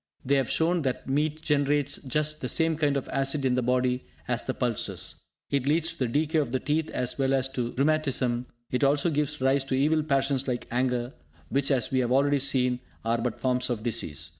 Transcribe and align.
They 0.25 0.33
have 0.33 0.49
shown 0.49 0.81
that 0.81 1.07
meat 1.07 1.43
generates 1.43 1.97
just 1.97 2.41
the 2.41 2.49
same 2.49 2.75
kind 2.75 2.97
of 2.97 3.07
acid 3.09 3.45
in 3.45 3.53
the 3.53 3.61
body 3.61 4.03
as 4.27 4.41
the 4.41 4.55
pulses. 4.55 5.21
It 5.51 5.67
leads 5.67 5.93
to 5.93 6.07
the 6.07 6.07
decay 6.07 6.39
of 6.39 6.51
the 6.51 6.59
teeth, 6.59 6.89
as 6.89 7.19
well 7.19 7.35
as 7.35 7.47
to 7.49 7.73
rheumatism; 7.73 8.47
it 8.71 8.83
also 8.83 9.11
gives 9.11 9.41
rise 9.41 9.63
to 9.65 9.75
evil 9.75 10.01
passions 10.01 10.47
like 10.47 10.65
anger, 10.71 11.13
which, 11.49 11.69
as 11.69 11.91
we 11.91 11.99
have 11.99 12.11
already 12.11 12.39
seen, 12.39 12.79
are 13.05 13.19
but 13.21 13.39
forms 13.39 13.69
of 13.69 13.83
disease. 13.83 14.29